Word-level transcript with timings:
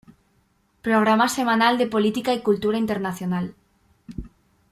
Programa 0.81 1.27
semanal 1.29 1.77
de 1.77 1.85
política 1.85 2.33
y 2.33 2.41
cultura 2.41 2.79
internacional. 2.79 3.53